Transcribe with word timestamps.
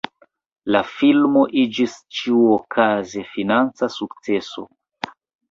La 0.75 0.79
filmo 0.93 1.43
iĝis 1.63 1.97
ĉiuokaze 2.21 3.25
financa 3.35 3.93
sukceso. 3.99 4.67